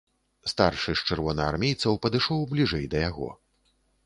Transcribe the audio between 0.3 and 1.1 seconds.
Старшы